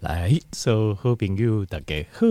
[0.00, 2.26] 来，所、so, 好朋友大家好，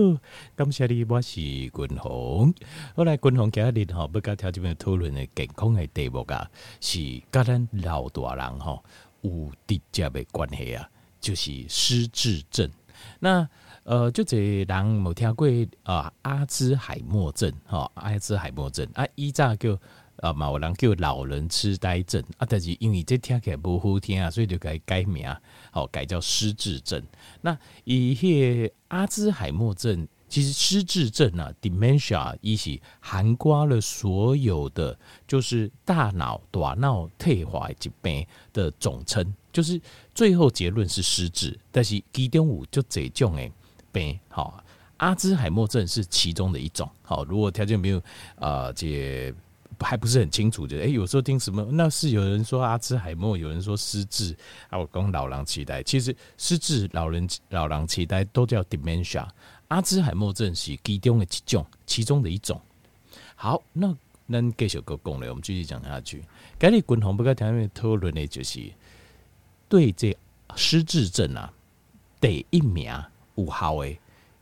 [0.56, 2.52] 感谢你，我是君鸿。
[2.96, 8.82] 好来君鸿今日哈，要跟条这边讨论的健康的题目啊，是跟咱老大人哈
[9.20, 12.68] 有直接的关系啊，就是失智症。
[13.20, 13.48] 那
[13.84, 15.46] 呃，就这人冇听过
[15.84, 19.78] 啊，阿兹海默症哈，阿兹海默症啊，依早叫。
[20.20, 25.26] 啊，嘛有人叫老人痴呆症啊，但是因为这听起来不好听啊，所以就改改名，
[25.70, 27.02] 好改叫失智症。
[27.40, 39.80] 那一些阿兹海默症，其实失智症啊，dementia 一起涵盖了所有的，就是大脑大脑退化疾病的总称，就是
[40.14, 41.58] 最后结论是失智。
[41.72, 43.50] 但是其中有就这种诶
[43.90, 44.62] 病，好，
[44.98, 46.88] 阿兹海默症是其中的一种。
[47.02, 48.02] 好，如果条件没有
[48.36, 49.34] 啊，这。
[49.84, 54.36] 还不是很清楚，就哎、欸，有时候听什么，那是有人说阿兹海默，有人说失智
[54.68, 59.26] 啊，我讲老人痴呆，其实失智、老人、老人痴呆都叫 dementia，
[59.68, 62.60] 阿兹海默症是其中的几种，其中的一种。
[63.34, 63.96] 好，那
[64.26, 66.22] 那继续个讲了，我们继续讲下去。
[66.58, 68.60] 今日滚红不该谈面讨论的就是
[69.68, 70.16] 对这
[70.56, 71.52] 失智症啊，
[72.20, 72.92] 第一名
[73.36, 73.96] 有效的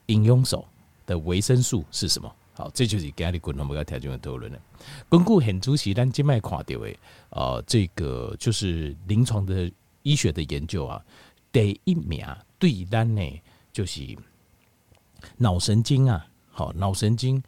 [0.07, 0.67] 应用手
[1.07, 2.35] 的维生素是什么？
[2.59, 4.61] 好，这就是今日共同不该谈这边讨论的。
[5.09, 6.97] 根据很主席咱今麦看到的，
[7.31, 9.71] 呃，这个就是临床的
[10.03, 11.01] 医学的研究啊，
[11.53, 12.27] 第一名
[12.59, 13.23] 对咱呢
[13.73, 14.01] 就是
[15.37, 17.41] 脑神经啊，好，脑神经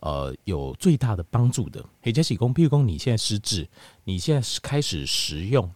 [0.00, 1.82] 呃有最大的帮助的。
[2.02, 3.66] 或者是讲，譬如讲你现在失智，
[4.04, 5.72] 你现在开始食用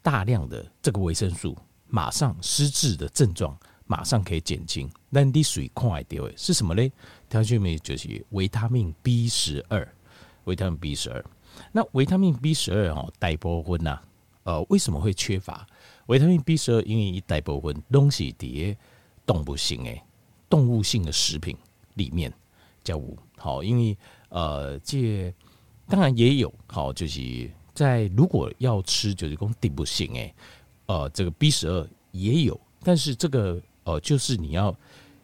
[0.00, 1.54] 大量的这个维生素，
[1.88, 3.54] 马上失智的症状
[3.90, 4.88] 马上可以减轻。
[5.08, 6.88] 那你水快掉诶是什么呢？
[7.28, 9.86] 它就没就是维他命 B 十二。
[10.44, 11.24] 维他命 B 十二，
[11.72, 14.00] 那维他命 B 十二哦，大部分呐，
[14.44, 15.66] 呃，为什么会缺乏
[16.06, 16.80] 维他命 B 十二？
[16.82, 18.76] 因为一大部分东西在
[19.26, 20.00] 动物性诶，
[20.48, 21.56] 动物性的食品
[21.94, 22.32] 里面
[22.82, 23.96] 叫五好，因为
[24.30, 25.32] 呃，这
[25.88, 30.34] 当然也有好，就是在如果要吃就是讲动物性诶，
[30.86, 34.74] 呃，这个 B 十二也有，但是这个哦，就是你要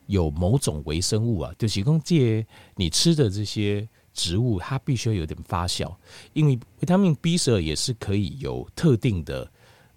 [0.06, 3.88] 有某种微生物啊，就是讲这你吃的这些。
[4.18, 5.94] 植物它必须要有点发酵，
[6.32, 9.46] 因为维他命 B 十二也是可以有特定的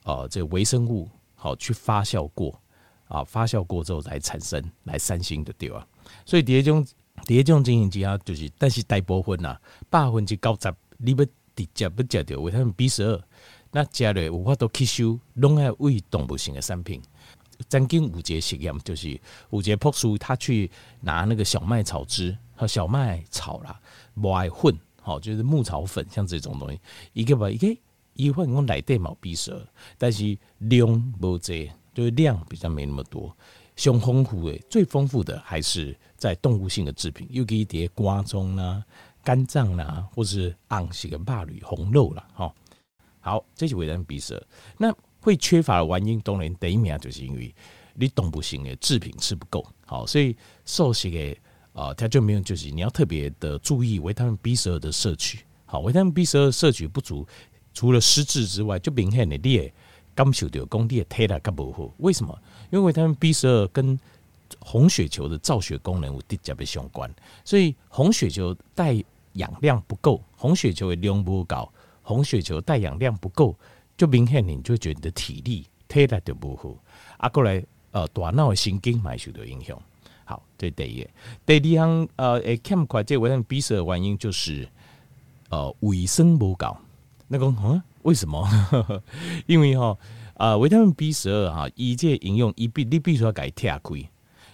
[0.04, 2.62] 呃这微生物好去发酵过
[3.08, 5.88] 啊，发酵过之后才产生来三星的对吧？
[6.26, 6.86] 所以第一种
[7.26, 9.58] 第一种经营之下就是，但是大部分呐，
[9.90, 13.24] 百分之九十你要直接不食到维他命 B 十二，
[13.72, 17.02] 那加了无法度吸收，拢爱为动物性的产品。
[17.68, 19.10] 曾经有一个实验就是
[19.50, 20.72] 有一个博士他去
[21.02, 23.80] 拿那个小麦草汁和小麦草啦。
[24.14, 26.80] 麦混，好，就是牧草粉，像这种东西，
[27.14, 27.68] 一个吧，一个
[28.14, 33.36] 一份我来对毛 B 十二，但是量不这，就是量比较没那么多。
[33.76, 38.84] 上丰富的，最丰富的还是在动物性的制品，尤其一些瓜中啦、
[39.24, 42.28] 肝脏啦，或是昂些个肉类、红肉啦。
[42.34, 42.54] 哈。
[43.22, 44.44] 好，这是维他命 B 十二。
[44.78, 44.94] 那
[45.30, 47.54] 会缺乏的原因，当然第一名就是因为
[47.94, 50.36] 你动物性的制品吃不够，好，所以
[50.66, 51.38] 素食的。
[51.72, 55.46] 啊，它就没有，就是你要特别的注意维他命 B 十二的摄取。
[55.66, 57.26] 好，维他命 B 十二摄取不足，
[57.74, 59.74] 除了失智之外，就明显的你也
[60.14, 61.90] 感受到功力太大，更不好。
[62.00, 62.38] 为什么？
[62.70, 63.98] 因为维他命 B 十二跟
[64.60, 67.10] 红血球的造血功能有直接的相关，
[67.46, 69.02] 所以红血球带
[69.34, 73.56] 氧量不够，红血球的量不高，红血球带氧量不够，
[74.00, 75.68] 就明显你就觉得你的体力
[76.24, 76.74] 就不好。
[77.18, 77.62] 啊，过来
[77.92, 79.78] 呃，大脑的神经也受到影响。
[80.24, 81.10] 好，这第一个，
[81.60, 84.66] 第二项呃，诶，欠缺这维他命 B 十二的原因就是
[85.50, 86.78] 呃，维生不够。
[87.28, 88.48] 那个嗯，为什么？
[89.48, 89.98] 因为哈
[90.36, 94.10] 啊，维他命 B 十二哈，一这应用一必你必须要给拆开。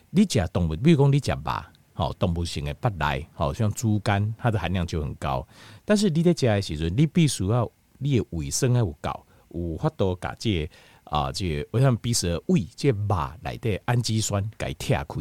[0.10, 1.64] 你食动物，比如讲你食肉，
[1.94, 5.46] 好动物性的不来，好像猪肝，它的含量就很高。
[5.84, 9.25] 但是你在食的时阵，你必须要你的维生还有够，
[9.56, 10.70] 有法度把这
[11.06, 13.08] 啊这维他命 B 十二胃这肉
[13.42, 15.16] 内的氨基酸给拆开。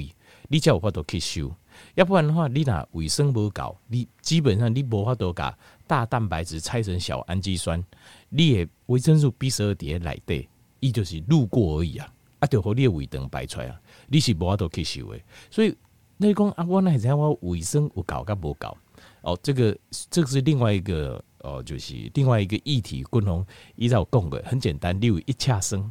[0.48, 1.50] 你才有法度吸收，
[1.94, 7.82] 要不然的话，你那维生不够，你基本上你无法度把大蛋白质拆成小氨基酸，
[8.28, 10.46] 你的维生素 B 十二点来对，
[10.80, 15.18] 伊就是路过而已啊，啊，就和你的胃肠排出来啊，你是无法度吸收的。
[15.50, 15.74] 所以
[16.18, 18.76] 你讲啊，我那知我维生有够甲无够
[19.22, 19.76] 哦，这个
[20.10, 23.02] 这个是另外一个哦，就是另外一个议题。
[23.04, 23.46] 共同
[23.76, 25.90] 依照讲的很简单，你有一恰生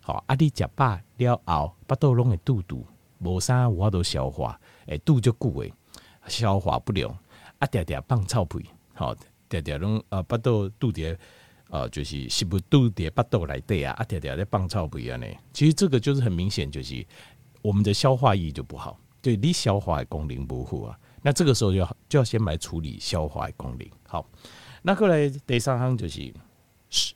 [0.00, 2.84] 好啊，你食饱了后，巴肚拢会肚肚。
[3.18, 5.72] 无啥我都消化，诶，肚就固诶，
[6.28, 7.08] 消化不良，
[7.58, 9.16] 啊，点点放臭屁，好，
[9.48, 11.16] 点点拢啊，巴肚肚底，
[11.70, 15.26] 呃，就是食物肚底巴肚内底啊，啊，点点在放臭屁啊呢。
[15.54, 17.04] 其实这个就是很明显，就是
[17.62, 20.98] 我们的消化液就不好，对，你消化功能不好啊。
[21.22, 23.88] 那这个时候就要就要先来处理消化功能。
[24.06, 24.28] 好，
[24.86, 26.32] 那后来第三项就是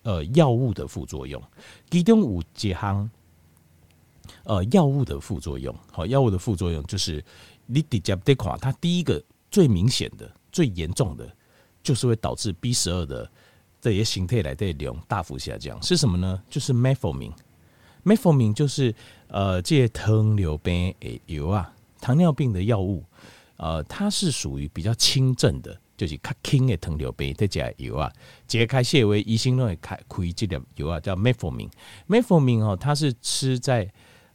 [0.02, 1.40] 呃药物的副作用，
[1.88, 3.08] 其中有几项
[4.43, 5.72] 呃药物的副作用。
[5.93, 7.25] 好，药物的副作用就是
[7.67, 9.22] 你直接得看，它第一个
[9.52, 11.32] 最明显的、最严重的，
[11.81, 13.31] 就是会导致 B 十二的
[13.81, 15.81] 这些形态来的量大幅下降。
[15.81, 16.43] 是什么呢？
[16.50, 17.31] 就是 Metformin。
[18.05, 18.93] Metformin 就是
[19.28, 23.05] 呃这糖尿病的药啊，糖尿病的药物。
[23.58, 28.11] 呃，它是属于比较轻症的，就是较轻的糖尿病的这个药啊。
[28.47, 31.69] 解开穴位，医生都会开开这粒药啊，叫 Metformin。
[32.08, 33.87] Metformin 哦，它是吃在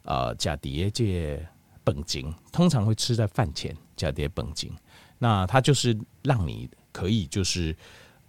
[0.03, 1.43] 呃家底这
[1.83, 4.71] 本经，通常会吃在饭前甲蝶本经。
[5.17, 7.75] 那它就是让你可以就是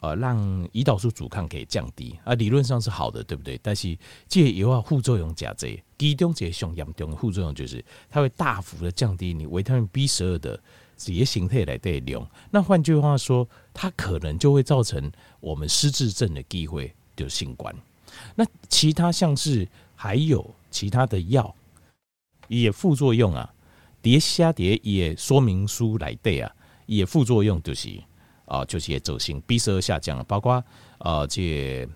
[0.00, 3.60] 呃让胰岛素阻抗可以降低啊，理论上是好的，对不对？
[3.62, 3.94] 但是
[4.26, 10.58] 这药啊副作用加这，其中这上严重的副作用就是它会大幅的降低你维他命 B 十二的。
[10.96, 17.74] 这些形态来对用，那换句话说，它可能就会造成我们失智症的机会就性关。
[18.34, 21.54] 那其他像是还有其他的药，
[22.48, 23.54] 也副作用啊，
[24.00, 26.50] 叠下叠也说明书来对啊，
[26.86, 28.02] 也副作用就是
[28.46, 30.64] 啊，就是也走形，B 十二下降了，包括
[30.98, 31.86] 呃这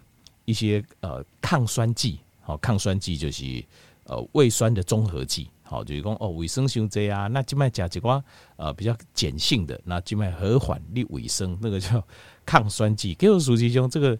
[0.44, 3.64] 一些呃抗酸剂，好抗酸剂就是
[4.04, 5.48] 呃胃酸的综合剂。
[5.70, 8.20] 好，就是讲哦，卫生伤济啊，那静脉加几寡
[8.56, 12.02] 呃比较碱性的，那静脉和缓利卫生那个叫
[12.44, 14.18] 抗酸剂，给我数据中这个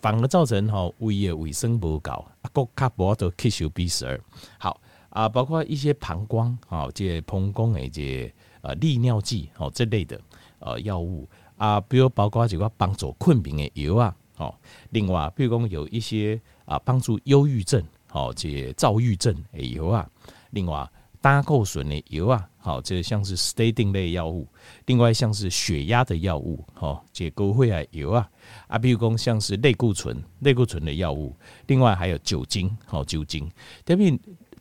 [0.00, 4.18] 反而造成哈胃的卫生不高，啊，国卡博都吸收 B 十二。
[4.56, 4.80] 好
[5.10, 8.32] 啊，包括一些膀胱啊，这膀胱的这
[8.62, 10.18] 呃利尿剂哦这类的
[10.58, 14.54] 呃药物啊，比如包括几个帮助困眠的药啊，哦，
[14.88, 20.08] 另外比如讲有一些啊帮助忧郁症，好这躁郁症的药啊。
[20.50, 20.88] 另外，
[21.20, 24.46] 胆固醇的药啊，好，这像是 statin 类药物；
[24.86, 28.30] 另外，像是血压的药物，好，这高血压药啊，
[28.68, 31.34] 啊，比如讲像是类固醇、类固醇的药物；
[31.66, 33.50] 另外还有酒精，好，酒精。
[33.84, 34.10] 特别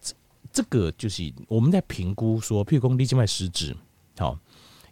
[0.02, 0.16] 这
[0.52, 3.76] 这个就是我们在评估说，譬如讲你静脉失智，
[4.18, 4.38] 好，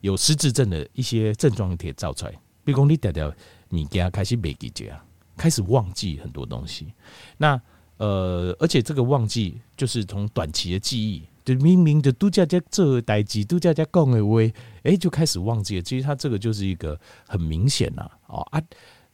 [0.02, 2.32] 有失智症的一些症状可以造出来。
[2.64, 3.34] 比如讲你掉掉
[3.72, 5.04] 物件开始袂记啊，
[5.36, 6.94] 开始忘记很多东西，
[7.38, 7.60] 那。
[7.98, 14.42] 呃，而且这个忘记就是从短期的记忆，就明明的度假家做代志，度假家讲的话，
[14.84, 15.82] 哎，就开始忘记了。
[15.82, 18.62] 其实他这个就是一个很明显呐，哦啊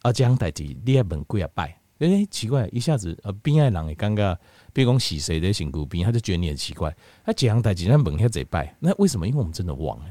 [0.02, 4.36] 啊这样代志你也问几啊拜，哎，奇怪，一下子呃边爱人也尴尬，
[4.74, 6.96] 比如讲洗谁的辛苦边，他就觉得你很奇怪。
[7.24, 9.28] 他这样代志那问下这拜，那为什么？
[9.28, 10.06] 因为我们真的忘了，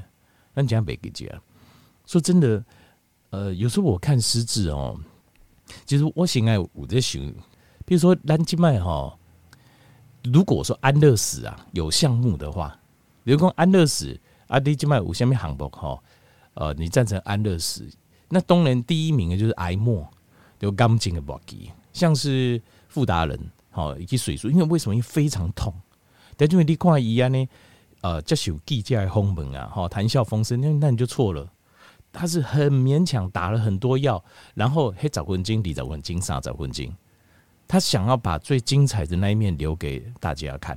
[0.55, 1.29] 那这样别给讲。
[2.07, 2.65] 说真的，
[3.31, 4.97] 呃，有时候我看失智哦，
[5.85, 7.21] 其实我现在我在想。
[7.91, 9.19] 比如说，兰吉麦哈，
[10.23, 12.79] 如果说安乐死啊有项目的话，
[13.25, 14.17] 比如说安乐死，
[14.47, 16.01] 阿迪吉麦有下面项目哈，
[16.55, 17.85] 呃，你赞成安乐死？
[18.29, 20.09] 那当然第一名的就是癌末，
[20.61, 23.37] 有钢筋的搏击，像是傅达人，
[23.73, 24.95] 好以及水素，因为为什么？
[24.95, 25.75] 因为非常痛，
[26.37, 27.49] 但因为你看伊安呢，
[28.03, 31.51] 呃，接受记者的访问啊，哈，谈笑风生，那那你就错了，
[32.13, 34.23] 他是很勉强打了很多药，
[34.55, 36.95] 然后黑找魂经、李找魂经、啥找魂经。
[37.71, 40.77] 他想要把最精彩的那一面留给大家看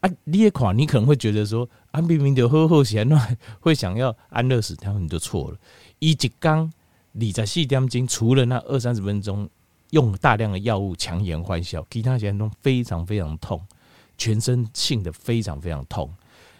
[0.00, 0.10] 啊！
[0.24, 3.18] 你也看，你可能会觉得说，安明明就好好些，那
[3.60, 5.56] 会想要安乐死，他们你就错了。
[6.00, 6.70] 一级刚
[7.12, 9.48] 你在细点睛，除了那二三十分钟
[9.92, 13.58] 用大量的药物强颜欢笑，其他时间都非常非常痛，
[14.18, 16.12] 全身性的非常非常痛。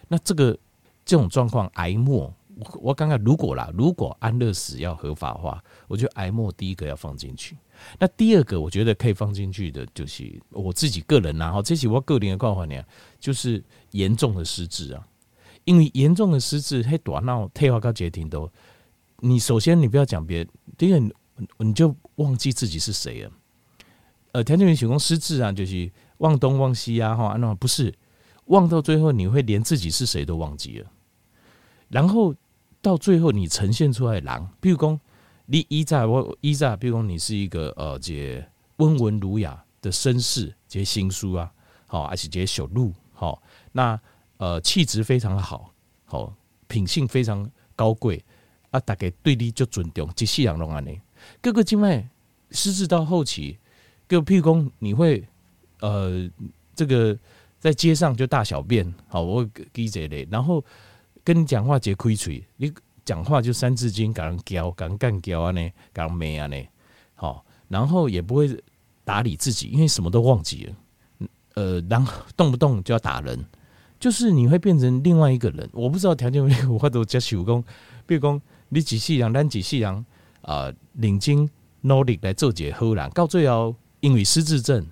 [0.07, 0.57] 那这个
[1.05, 2.33] 这种状况，癌末，
[2.81, 7.55] 我刚刚如果啦，如果安乐死要合法化，我觉得癌末第一个要放进去。
[7.97, 12.83] 那第二个，我觉得可以放进去的，就是我自己个人呐，哈，这是我个人的看法呢，
[13.19, 15.07] 就是严重的失智啊，
[15.65, 18.49] 因为严重的失智，嘿，大脑退化到绝顶都，
[19.19, 20.99] 你首先你不要讲别人，第二
[21.57, 23.31] 你就忘记自己是谁了。
[24.31, 27.93] 呃，田俊云形容失智啊，就是忘东忘西啊，哈，那不是
[28.45, 30.91] 忘到最后，你会连自己是谁都忘记了，
[31.89, 32.33] 然后
[32.81, 34.99] 到最后你呈现出来的狼，比如说。
[35.51, 38.45] 你依在我依在，比如说你是一个呃，这
[38.77, 41.51] 温文儒雅的绅士，这些新书啊，
[41.87, 43.41] 好，而且这些小路，好，
[43.71, 43.99] 那
[44.37, 45.73] 呃气质非常好，
[46.05, 46.31] 好
[46.67, 48.23] 品性非常高贵
[48.69, 51.01] 啊，大概对你就尊重，这世人拢安尼。
[51.41, 52.07] 各个经脉
[52.51, 53.57] 失智到后期，
[54.07, 55.27] 各譬如说你会
[55.79, 56.29] 呃
[56.75, 57.17] 这个
[57.59, 60.63] 在街上就大小便，好，我会记这类，然后
[61.23, 62.71] 跟你讲话结亏嘴，你。
[63.09, 66.55] 讲话就三字经，赶人教，赶人干教啊呢，赶人没啊呢，
[67.15, 68.55] 好，然后也不会
[69.03, 73.43] 打理自己，因为什么都忘记了，呃，然后动不动就要打人，
[73.99, 75.67] 就是你会变成另外一个人。
[75.73, 77.63] 我不知道条件没有，我都接受讲，
[78.05, 78.39] 比如讲
[78.69, 80.05] 你几世人，咱几世人
[80.43, 81.49] 啊，认真
[81.81, 84.85] 努力来做一个好人，到最后因为失智症，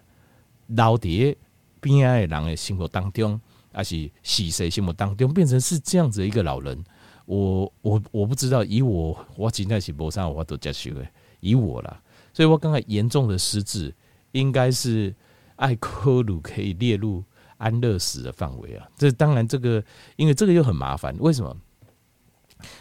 [0.70, 1.36] 老伫
[1.80, 3.40] 边仔的人的心目当中，
[3.72, 6.84] 还是死谁心目当中，变成是这样子一个老人。
[7.28, 11.08] 我我我不知道，以我我现在是无啥我都接受的，
[11.40, 12.02] 以我啦，
[12.34, 13.94] 所以我刚才严重的失智，
[14.32, 15.16] 应该是
[15.58, 17.24] 爱科鲁可以列入。
[17.60, 19.84] 安乐死的范围啊，这当然这个，
[20.16, 21.18] 因为这个又很麻烦。
[21.18, 21.58] 为什么？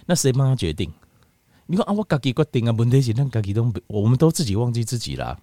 [0.05, 0.93] 那谁帮他决定？
[1.65, 5.41] 你说啊，我自己决定啊，问题是那自己都，我们都自己忘记自己了，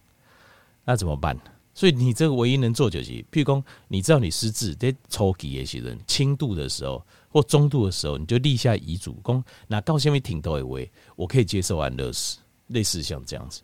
[0.85, 1.35] 那怎么办？
[1.73, 12.37] 所以你这个唯一能做就是，譬如说，你知道你失智在初期的时候，轻度的时候或中度的时候，你就立下遗嘱，讲那到下面挺多一位，我可以接受安乐死，
[12.67, 13.61] 类似像这样子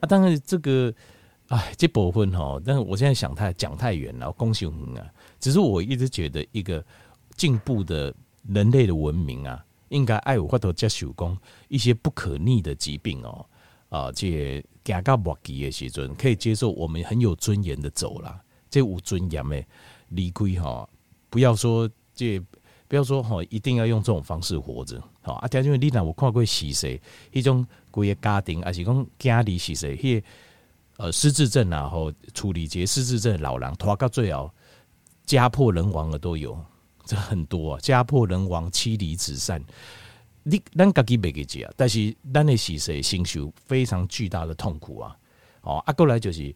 [0.00, 0.06] 啊。
[0.08, 0.92] 当然这个。
[1.50, 5.12] 哎，这部分哈，但是我现在想太讲太远了，恭喜我们啊！
[5.40, 6.80] 只是我一直觉得，一个
[7.36, 8.14] 进步的
[8.46, 11.36] 人类的文明啊，应该爱有法度接受讲
[11.66, 13.44] 一些不可逆的疾病哦，
[13.88, 19.64] 啊，这行到末期的时阵，可以接受我们很有尊严的走了，这有尊严的
[20.10, 20.88] 离开哈，
[21.28, 22.40] 不要说这
[22.90, 30.20] 不要说哈，一定要用这种方式活着，好啊，因为你若我看过死谁，一种规个家庭，还是讲家里死谁，
[30.96, 34.52] 呃，失智症啊，吼处理这失智症的老人拖到最后
[35.24, 36.58] 家破人亡的都有，
[37.04, 39.62] 这很多啊，家破人亡、妻离子散，
[40.42, 45.16] 你咱家己没给解，但是咱的死谁心受非常巨大的痛苦啊！
[45.60, 46.52] 哦，啊，过来就是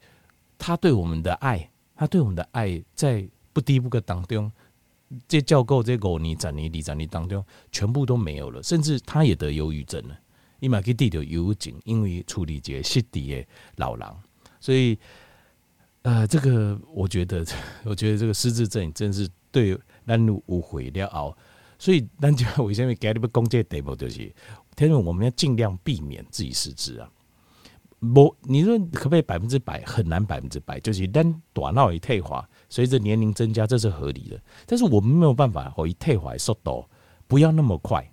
[0.59, 4.51] 他对我们的爱，他对我们的爱在不低不个当中，
[5.27, 10.19] 这教构这五年、十年、二十年当中，全部都没有了，甚至他也得忧郁症了，
[10.61, 14.09] 伊嘛去得到忧郁症，因为处理这失智的老人。
[14.61, 14.99] 所以，
[16.03, 17.45] 呃，这个我觉得，
[17.85, 21.37] 我觉得这个失智症真是对咱有毁了哦。
[21.79, 24.33] 所以，咱就为什么给你们讲这题目就是，
[24.75, 27.11] 天说我们要尽量避免自己失智啊。
[28.15, 29.83] 不，你说可不可以百分之百？
[29.85, 30.79] 很难百分之百。
[30.81, 34.41] 就是咱大脑一退化，随着年龄增加，这是合理的。
[34.67, 36.85] 但是我们没有办法，我一退化速度
[37.27, 38.09] 不要那么快，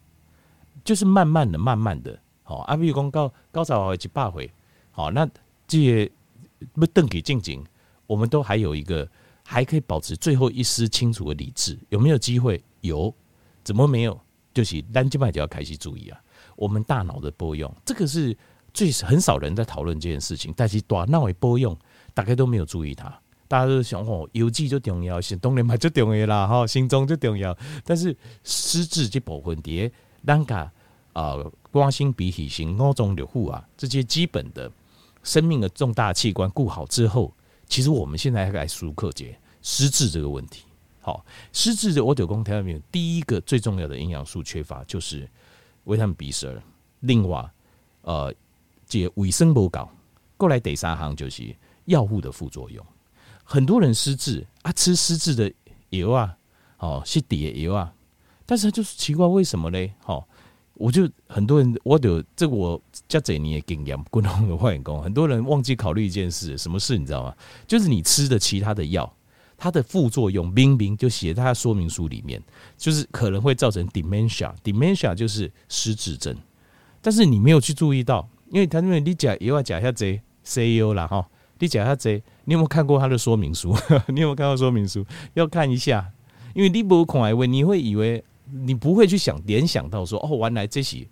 [0.83, 2.19] 就是慢慢的、慢慢的。
[2.43, 4.51] 好，啊，比如讲高高潮一百回，
[4.91, 5.27] 好，那
[5.67, 6.11] 这些。
[6.73, 7.65] 不邓给静静，
[8.05, 9.09] 我们都还有一个
[9.43, 12.63] 还可以保持最后一丝清楚的理智，有没有机会？
[12.81, 13.11] 有，
[13.63, 14.21] 怎么没有？
[14.53, 16.21] 就是单机派就要开始注意啊，
[16.55, 18.37] 我们大脑的波用，这个是
[18.75, 21.75] 最很少人在讨论这件事情，但是大脑的波用，
[22.13, 23.19] 大家都没有注意它，
[23.51, 28.15] 大家都想哦，邮寄就重要，行动力嘛就重要啦， 哈，心中就重要，但是
[28.45, 29.91] 失智这部分碟，
[30.25, 30.71] 咱家
[31.11, 31.35] 啊，
[31.69, 34.71] 关心比起行五种六户啊，这些基本的。
[35.23, 37.31] 生命的重大器官顾好之后，
[37.67, 40.63] 其实我们现在还来熟克节失智这个问题。
[40.99, 45.29] 好，失智的我九公条里面第一个最重要的营养素缺乏就是
[45.83, 46.59] 维他命 B 十二。
[47.01, 47.47] 另外，
[48.01, 48.33] 呃，
[48.87, 49.91] 这卫生不搞
[50.37, 51.55] 过来第三行就是
[51.85, 52.83] 药物的副作用。
[53.51, 55.51] 很多人失智啊，吃失智的
[55.89, 56.37] 药啊，
[56.77, 57.93] 哦，是碘药啊，
[58.45, 59.89] 但是他就是奇怪为什么呢？
[59.99, 60.25] 好。
[60.75, 67.35] 我就很多人，我有这我加这你的经验，共同的化工，很多人忘记考虑一件事，什么事你知道吗？
[67.67, 69.15] 就是你吃的其他的药，
[69.57, 72.41] 它的副作用明明就写在它说明书里面，
[72.77, 76.35] 就是可能会造成 dementia，dementia 就是失智症，
[76.99, 81.29] 但是你没有去注意到，因为他因为你讲也要讲下这 CEO 啦哈，
[81.59, 82.19] 你讲下这，
[82.51, 83.73] 你有没有看过他的说明书？
[84.11, 85.05] 你有没有看过说明书？
[85.35, 86.11] 要看一下，
[86.53, 88.21] 因为你不恐癌问，你会以为。
[88.53, 91.07] 你不会去想联想到说哦，原来这些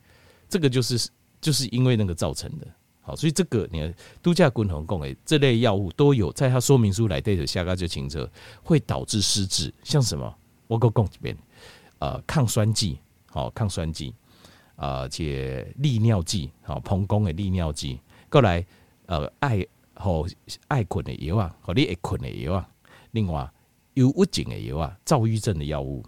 [0.50, 2.67] 这个就是就是因为那个造成的，
[3.00, 8.27] 好，所以这个你看度假滚筒共诶这类药物都有在它说明书来对着下个就清楚
[8.62, 10.36] 会导致失智，像什么？
[10.67, 11.38] 我给讲这边
[12.00, 13.00] 呃抗酸剂。
[13.27, 14.13] 好抗酸剂。
[14.75, 16.51] 啊，且利尿剂。
[16.62, 18.01] 好膀胱的利尿剂。
[18.29, 18.65] 过来
[19.05, 19.65] 呃爱
[20.01, 20.24] 好
[20.70, 22.70] 爱困的药啊，和你爱困的药啊，
[23.12, 23.46] 另外
[23.96, 26.01] 忧郁症的药啊，躁郁症的药物。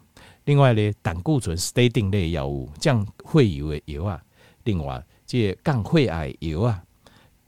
[0.46, 4.24] 另外呢，胆固醇 statin 类药物、降血油的药啊，
[4.64, 6.82] 另外这降血癌药啊，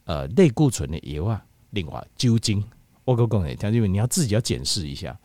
[0.04, 2.62] 呃，类固醇的药啊，另外酒精，
[3.06, 5.18] 我跟你讲，听众们，你要自己要检视一下，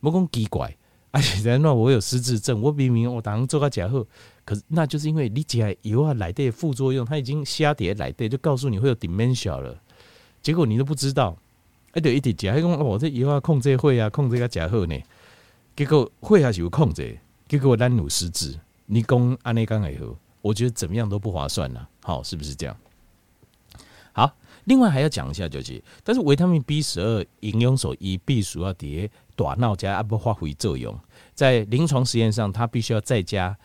[0.00, 0.76] 莫讲奇怪，
[1.10, 4.06] 而且在那我有失智症，我明明我当做个假货，
[4.44, 9.82] 可是那就是因为你这药啊来的副作用，它已经下跌来的，就告诉你会有 dementia 了，
[10.46, 11.36] 结果你都不知道，
[11.90, 14.96] 哎，对，一点假，还讲我这药啊控制会啊，控制个假货呢。
[15.74, 21.84] 结果会还是有控制，结果单努失智，你讲安内刚以后，我觉得怎么样都不划算呐。
[22.00, 22.76] 好，是不是这样？
[24.12, 24.36] 好，
[24.66, 30.96] 另外还要讲一下就是，但是维他命 B 十二营养素一必须要叠大脑加阿不发挥作用，
[31.34, 33.58] 在临床实验上，它必须要再加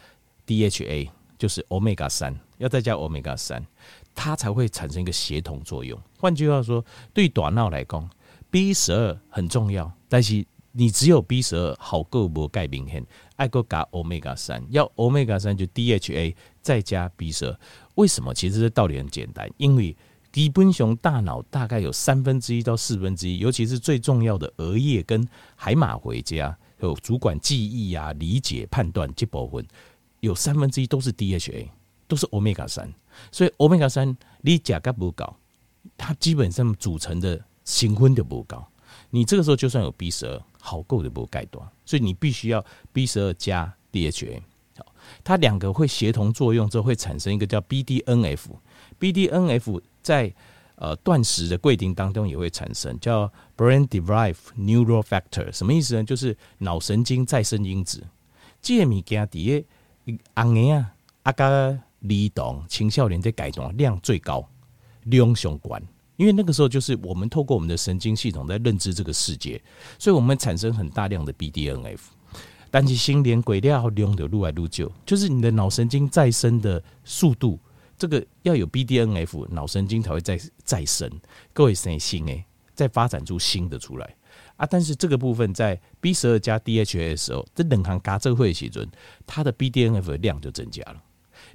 [0.48, 3.64] DHA，就是 Omega 三，要再加 Omega 三，
[4.14, 6.00] 它才会产生一个协同作用。
[6.18, 8.10] 换句话说，对大脑来讲
[8.50, 17.60] ，B 十二很重要，但是你只有 B 十二好过无钙明显，爱过加 Omega 三，要 Omega 三就 DHA 再加 B 十二。
[17.96, 18.34] 为什么？
[18.34, 19.96] 其实这道理很简单，因为
[20.32, 29.66] 基本熊大脑大概有三分之一到四分之一，尤其是最重要的额叶跟海马回家有主管记忆啊、理解、判断这部分，
[30.22, 31.68] 有三分之一都是 DHA，
[32.08, 32.94] 都是 Omega 三。
[33.32, 35.36] 所以欧米伽三你价格不高，
[35.98, 38.68] 它基本上组成的成分就不高。
[39.10, 42.64] 你这个时候就算有 B 十二，好够的不盖断，所以你必须要
[42.94, 44.42] B 十二加 DHA。
[45.24, 48.46] 它两个会协同作用之后，会产生一个叫 BDNF。
[49.00, 50.34] BDNF 在
[50.76, 55.52] 呃断食的规定当中也会产生，叫 Brain-derived neural factor。
[55.52, 56.04] 什么意思呢？
[56.04, 58.04] 就是脑神经再生因子。
[58.62, 59.66] 这物件底
[60.06, 61.50] 下红眼啊，阿加
[62.02, 64.48] 离动青少年在改动量最高，
[65.06, 65.82] 量相关。
[66.18, 69.60] 因为那个时候就是我们透过我们的神经系统在认知这个世界，
[69.98, 72.00] 所以我们产生很大量的 BDNF。
[72.70, 77.60] 但是心连鬼料量的愈来愈少，就是你的脑神经再生的速度，
[77.98, 81.10] 这个要有 BDNF，脑神经才会再再生，
[81.54, 84.16] 各位生新诶，再发展出新的出来
[84.56, 84.66] 啊。
[84.66, 88.88] 但是这个部分在 B 十二加 DHA 的时候，这冷行嘎这会写准，
[89.26, 91.04] 它的 BDNF 的量就增加了。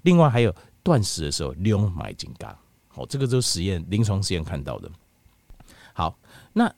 [0.07, 4.89] 另外还有断食的时候量买进嘎，好，这个就是实验临床实验看到的。
[5.93, 6.17] 好，
[6.53, 6.73] 那。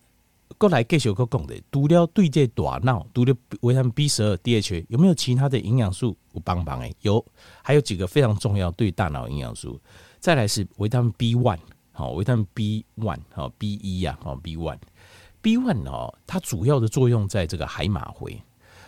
[0.57, 6.81] 过来继续搁讲的，除了对这大脑，除了维他命 B 十二、DHA，有没有其他的营养素有帮忙？
[6.81, 7.25] 诶，有，
[7.63, 9.79] 还有几个非常重要对大脑营养素。
[10.19, 11.59] 再来是维他命 B one，
[11.93, 18.43] 好，维他命 B one，好，B 一呀，好，B one，B one 哦，它主要的作用在这个海马回，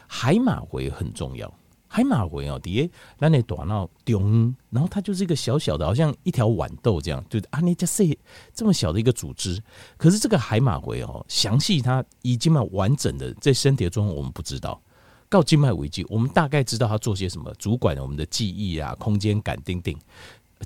[0.09, 1.53] 海马回很重要。
[2.01, 2.89] 海马回哦，底下
[3.19, 8.19] 那那大脑中，然后它就是一个小小的，好像一条豌豆这样，就啊，你这是
[8.55, 9.63] 这么小的一个组织。
[9.99, 14.81] 可是这个海马回哦，详细它已经蛮完整的，在身体中我们不知道。
[15.29, 19.95] 告静脉危机，我们大概知道它做些什么，主管我们的记忆啊、空间感、定定，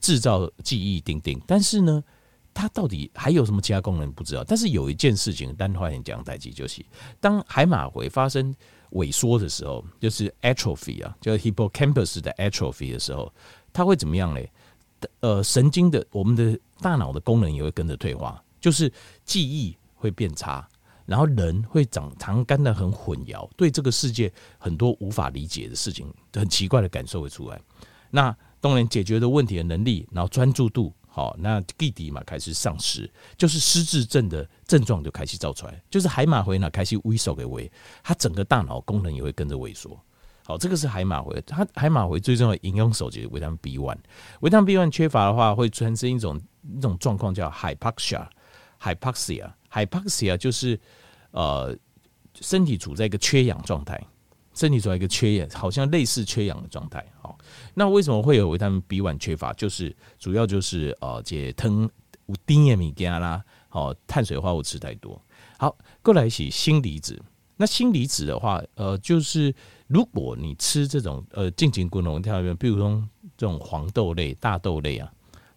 [0.01, 1.41] 制造记忆、定定。
[1.49, 2.03] 但是呢，
[2.55, 4.45] 它到底还有什么其他功能不知道。
[4.45, 6.85] 但是有一件事情，单话你讲代志就是，
[7.21, 8.55] 当海马回发生。
[8.95, 13.33] 萎缩的时候，就是 atrophy 啊，就是 hippocampus 的 atrophy 的时候，
[13.73, 14.51] 它会怎么样嘞？
[15.21, 18.91] 呃，神经的，我们的大脑的功能也会跟着退化，就是
[19.25, 20.67] 记忆会变差，
[21.05, 27.61] 然后人会长常干的很混淆，对这个世界很多无法理解的事情，很奇怪的感受会出来。
[28.11, 30.91] 那当然，解决的问题的能力，然后专注度。
[31.17, 37.71] 好，那弟弟嘛开始丧失，就是失智症的症状就开始造出来，就是海马回呢开始萎缩给萎，
[38.03, 39.97] 它整个大脑功能也会跟着萎缩。
[40.45, 43.97] 好，这个是海马回，它海马回最重要的营养手就是维他命 B one，
[44.41, 46.37] 维他命 B one 缺乏的话会产生一种
[46.77, 50.77] 一种状况叫 hypoxia，hypoxia，hypoxia 就是
[51.31, 51.79] 呃
[52.41, 54.05] 身体处在一个缺氧状态。
[54.55, 57.05] 身体出来一个缺氧，好像类似缺氧的状态。
[57.21, 57.37] 好，
[57.75, 59.53] 那为什么会有维他命 B1 缺乏？
[59.55, 61.91] 就是主要就是呃，解疼
[62.27, 65.21] 无丁叶米加啦，好，碳水化合物吃太多。
[65.59, 67.21] 好，过来一起锌离子。
[67.57, 69.55] 那锌离子的话，呃，就是
[69.87, 75.11] 如果你吃这种呃，进行滚龙跳跃，比如说这种黄豆类、大豆类啊、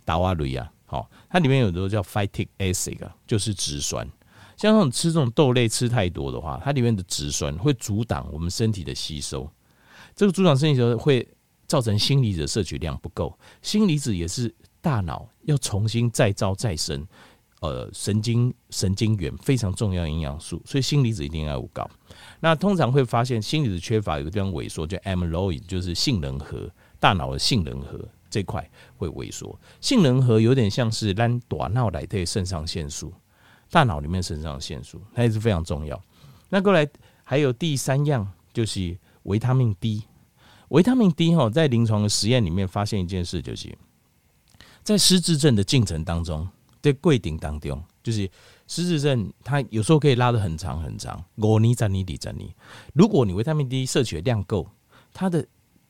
[0.06, 4.08] 达瓦瑞啊，好，它里面有的叫 phytic acid 啊，就是植酸。
[4.58, 9.50] 像这种吃这种豆类吃太多的话，它里面的植酸会阻挡我们身体的吸收，
[10.16, 11.26] 这个阻挡身体的时候会
[11.68, 13.38] 造成锌离子的摄取量不够。
[13.62, 17.06] 锌离子也是大脑要重新再造再生，
[17.60, 21.88] 呃，神经神经元非常重要的营养素，所以锌离子一定要高。
[22.40, 26.68] 那通常会发现锌离子缺乏，有个地方萎缩，叫 amyloid，就是杏仁核，
[27.00, 28.68] 大脑的杏仁核这块
[28.98, 29.60] 会萎缩。
[29.82, 33.14] 杏仁核有点像是咱大脑来的肾上腺素。
[33.70, 36.02] 大脑里面肾上腺素，它也是非常重要。
[36.50, 36.88] 那过来
[37.24, 40.04] 还有第三样，就是维他命 D。
[40.70, 43.78] 维他命 D 哈，在临床的实验里面发现一件事，就是
[44.84, 46.48] 在失智症的进程当中，
[46.82, 48.30] 在规定当中，就是
[48.68, 51.24] 失智症它有时候可以拉得很长很长。
[51.36, 52.54] 五年、十年、二十年，
[52.94, 54.70] 如果你维他命 D 摄取的量够，
[55.14, 55.46] 它的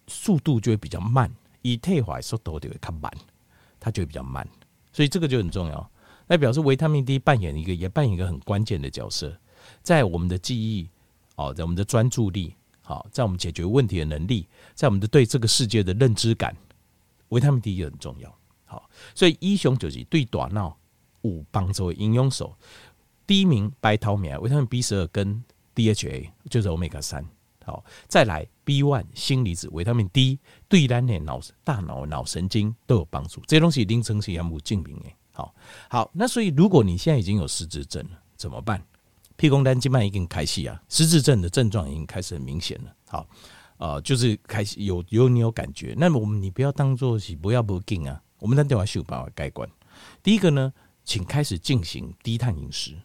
[0.08, 3.12] 速度就会比较慢，以退化速度就会较慢，
[3.80, 4.48] 它就会比较慢。
[4.94, 5.92] 所以这个就很重要。
[6.28, 9.36] 那表示维他命 D 扮演一个，也扮演一个很关键的角色，
[9.82, 10.90] 在我们的记忆，
[11.36, 16.56] 哦，在我们的专注力，好，在我们解决问题的能力，在我们的对这个世界的认知感，
[17.30, 18.34] 维他命 D 也很重要。
[18.66, 20.78] 好，所以医雄就是对大脑
[21.22, 22.54] 有帮助的营养素。
[23.26, 25.44] 第一名白桃米，维他命 B 十二跟
[25.76, 27.26] DHA 就是 Omega 三。
[27.64, 33.42] 好，再来 B one 锌离子、维他命 D，对咱的脑、大脑、脑神经都有帮助。
[33.48, 35.16] 这些东西凌晨是要无证明诶。
[35.38, 35.54] 好，
[35.88, 38.84] 好，那所以如果你现在已经有失智症了，怎么办？
[39.36, 42.96] 屁股单静脉已经开始啊，失智症的症状已经开始很明显了。
[43.08, 43.28] 好，
[43.78, 49.70] 呃，就是开始有有你有感觉，那么我们你不要当做是不要不紧啊，我们单电话秀办法改观。
[50.24, 50.74] 第一个呢，
[51.04, 52.96] 请开始进行低碳饮食，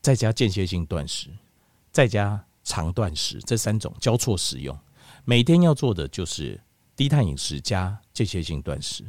[0.00, 1.28] 再加间歇性断食，
[1.92, 2.42] 再加。
[2.64, 4.78] 长断食这三种交错使用，
[5.24, 6.60] 每天要做的就是
[6.94, 9.06] 低碳饮食加间歇性断食。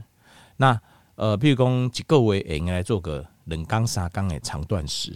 [0.56, 0.82] 那
[1.20, 5.14] 呃，譬如讲几个月应该来做个两缸三缸的长断食。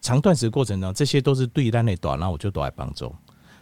[0.00, 3.14] 长断食过程中，这些都是对单的短，那我就都来帮助。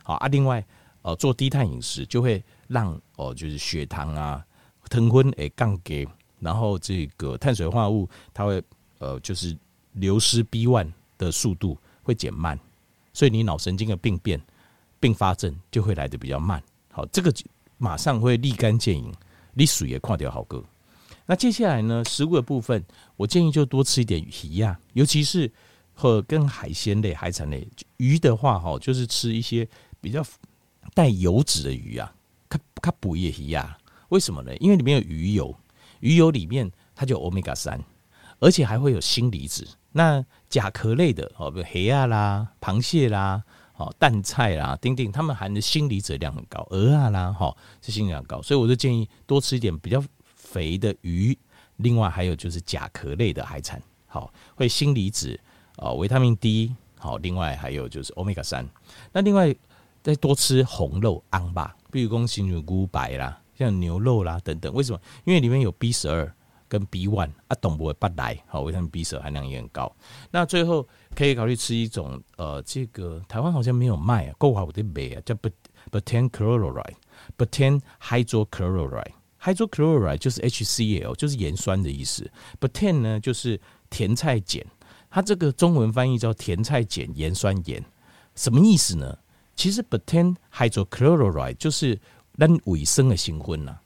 [0.03, 0.65] 好啊，另外
[1.03, 4.43] 呃，做低碳饮食就会让哦，就是血糖啊、
[4.89, 8.63] 糖分诶降低，然后这个碳水化合物它会
[8.99, 9.55] 呃，就是
[9.93, 12.59] 流失 B one 的速度会减慢。
[13.13, 14.41] 所以你脑神经的病变、
[14.99, 16.63] 并发症就会来得比较慢。
[16.91, 17.31] 好，这个
[17.77, 19.13] 马上会立竿见影，
[19.53, 20.65] 你水也垮掉好哥。
[21.31, 22.85] 那接下来呢，食物的部分，
[23.17, 25.49] 我建议就多吃一点鱼呀，尤其是
[25.95, 27.65] 和跟海鲜类、海产类。
[27.99, 29.69] 鱼的话，哈，就是吃一些
[30.01, 30.27] 比较
[30.93, 32.13] 带油脂的鱼啊，
[32.49, 33.79] 它它补液鱼呀。
[34.09, 34.57] 为什么呢？
[34.57, 35.55] 因为里面有鱼油，
[36.01, 37.81] 鱼油里面它就欧米伽三，
[38.41, 39.65] 而且还会有锌离子。
[39.93, 43.41] 那甲壳类的哦，比如虾啊啦、螃蟹啦、
[43.77, 46.67] 哦淡菜啦、丁丁，它们含的锌离子量很高。
[46.71, 50.03] 鹅啊啦，哈，是锌量高，所以我就建议多吃一点比较
[50.51, 51.37] 肥的鱼。
[51.77, 55.39] 另外还有就是甲壳类的海产，好，会锌离子
[55.77, 58.69] 哦，维他命 D，好，另外还有就是欧米伽三。
[59.13, 59.55] 那另外
[60.03, 64.73] 再多吃红肉、昂吧，比如讲新乳菇白啦，像牛肉啦等等。
[64.75, 65.01] 为什么？
[65.25, 66.35] 因为里面有 B 十二。
[66.71, 69.93] 跟 B one 啊，懂不会不来，好，维他命 B 十二含量也很高。
[70.31, 70.87] 那最后
[71.17, 75.35] 可以考虑吃一种，呃，这个台湾好像没有卖啊，够好的卖啊，叫
[75.91, 77.81] betaine chloride，betaine
[79.43, 82.31] hydrochloride 就是 HCl，就是盐酸的意思。
[82.61, 84.65] Butane 呢就是甜菜碱，
[85.11, 87.85] 它这个中文翻译叫甜菜碱盐酸盐，
[88.35, 89.17] 什么意思呢？
[89.57, 91.99] 其实 Butane hydrochloride 就是
[92.39, 93.79] 咱卫生的新婚呐。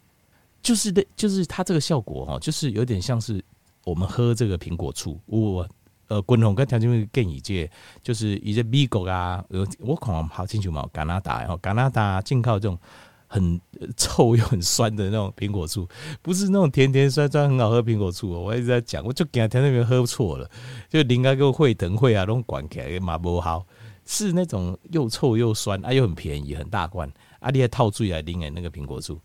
[0.63, 3.45] 就是的，就是它这个效果哈，就是有点像是
[3.85, 5.21] 我们喝这个苹果醋。
[5.27, 5.69] 我
[6.09, 7.71] 呃，滚筒跟条件会更一届，
[8.03, 12.79] 就是一些美国啊，呃我可能好清楚嘛，加拿大，然后加拿大进口这种
[13.27, 13.61] 很
[13.97, 15.89] 臭又很酸的那种苹果醋，
[16.23, 18.31] 不是那种甜甜酸酸很好喝苹果醋。
[18.31, 20.51] 我一直在讲，我就给他听那边喝错了，
[20.89, 23.67] 就应该给我会等会啊，那种管起来马不好，
[24.05, 27.11] 是那种又臭又酸啊，又很便宜，很大罐。
[27.41, 29.21] 啊，你还套醉来拎的那个苹果醋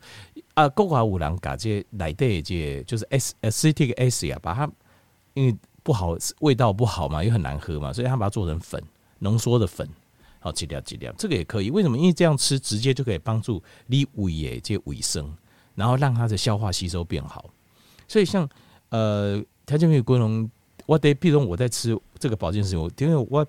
[0.52, 4.70] 啊，国华五郎嘎这来的这就是 acetic acid 啊，把它
[5.32, 8.82] 因为不好味道不好嘛，又很难喝嘛，所以他把它做成粉
[9.20, 9.88] 浓缩的粉，
[10.40, 11.70] 好剂量剂量，这个也可以。
[11.70, 11.96] 为什么？
[11.96, 15.32] 因为这样吃直接就可以帮助你胃的这卫生，
[15.76, 17.48] 然后让它的消化吸收变好。
[18.08, 18.48] 所以像
[18.88, 20.50] 呃，条件没有功能，
[20.86, 23.46] 我得，比如我在吃这个保健食品，因为我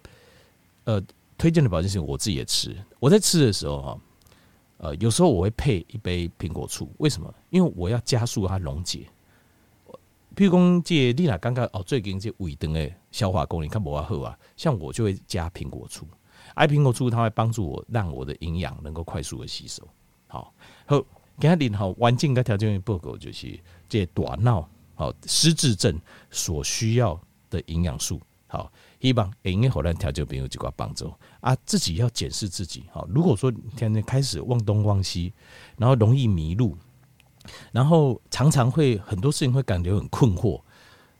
[0.83, 1.01] 呃
[1.37, 3.99] 推荐的保健食品我自己也吃，我在吃的时候哈。
[4.83, 7.31] 呃，有时候我会配一杯苹果醋，为什么？
[7.51, 9.05] 因为我要加速它溶解。
[10.35, 16.07] 譬如讲，这丽娜刚刚哦，最近这胃肠的消化功能看不好啊，像我就会加苹果醋，
[16.55, 19.87] 爱苹果醋它会帮助我让我的营养能够快速的吸收。
[20.27, 20.53] 好，
[20.85, 21.03] 好，
[21.39, 23.59] 给他领好环境跟条件报告就是
[23.89, 28.19] 这大脑好失智症所需要的营养素。
[28.47, 32.83] 好，希望应该好让调节朋友几个帮助啊，自己要检视自己。
[32.91, 35.31] 好，如果说天天开始忘东忘西，
[35.77, 36.77] 然后容易迷路，
[37.71, 40.61] 然后常常会很多事情会感觉很困惑。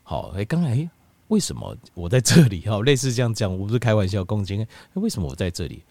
[0.02, 0.88] 好，哎，刚才
[1.32, 2.60] 为什么我在这里？
[2.68, 4.66] 哈，类似这样讲，我不是开玩笑，攻击。
[4.92, 5.82] 为什么我在这里？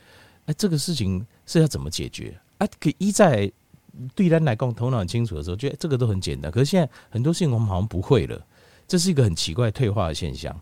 [0.46, 2.40] 哎，这个事情是要怎么解决？
[2.60, 3.52] 啊，可一在
[4.14, 6.52] 对人来讲头脑很清楚的时候，觉得这个都很简单。
[6.52, 8.40] 可是现在很多事情我们好像不会了，
[8.88, 10.56] 这是一个很奇怪退化的现象。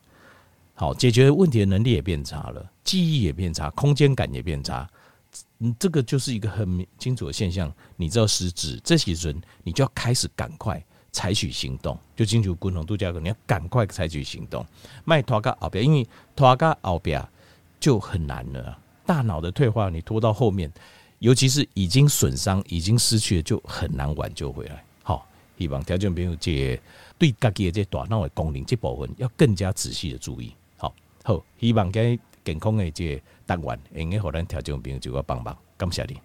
[0.75, 4.89] 好，解决问题的能力也变差了，记忆也变差，空间感也变差。
[5.59, 7.69] 嗯，这个就是一个很清楚的现象。
[7.97, 14.65] 你知道失智，这些人你就要开始赶快采取行动，就清楚共同度假课，你要赶快采取行动，
[15.05, 17.25] 卖拖个后边，因为拖个后边
[17.79, 18.77] 就很难了。
[19.05, 20.71] 大脑的退化，你拖到后面，
[21.19, 24.83] 尤其是已经损伤、已经失去了，就很难挽救回来。
[25.01, 26.79] 好，希望条件朋友这
[27.17, 30.53] 对自己的这大脑的功能这部分要更加仔细的注意。
[30.77, 30.93] 好，
[31.23, 36.19] 好希望给健康的这个单元，应该互咱听众朋友就个帮忙，感谢你。